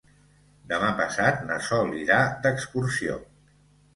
Demà 0.71 0.87
passat 1.01 1.43
na 1.51 1.59
Sol 1.67 1.93
irà 1.99 2.17
d'excursió. 2.45 3.21